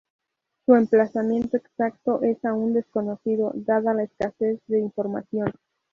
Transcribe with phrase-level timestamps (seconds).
[0.65, 5.51] Su emplazamiento exacto es aún desconocido, dada la escasez de información.